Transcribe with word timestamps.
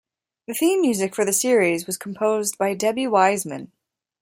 The 0.47 0.55
theme 0.55 0.81
music 0.81 1.13
for 1.13 1.25
the 1.25 1.31
series 1.31 1.85
was 1.85 1.95
composed 1.95 2.57
by 2.57 2.73
Debbie 2.73 3.05
Wiseman. 3.05 3.71